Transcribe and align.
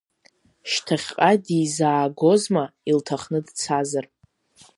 Шьҭахьҟа 0.69 1.31
дизаагозма, 1.45 2.63
илҭахны 2.89 3.39
дцазар… 3.45 4.05